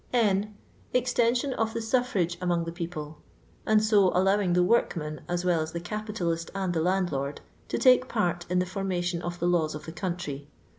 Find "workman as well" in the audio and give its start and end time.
4.63-5.61